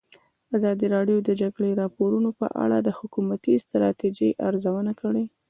ازادي 0.57 0.87
راډیو 0.95 1.17
د 1.21 1.25
د 1.27 1.29
جګړې 1.41 1.71
راپورونه 1.81 2.29
په 2.39 2.47
اړه 2.63 2.77
د 2.81 2.89
حکومتي 2.99 3.53
ستراتیژۍ 3.65 4.31
ارزونه 4.47 4.91
کړې. 5.01 5.23